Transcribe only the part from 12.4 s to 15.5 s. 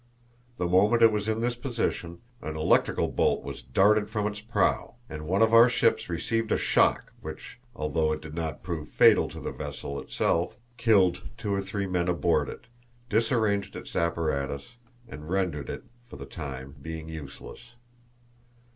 it, disarranged its apparatus, and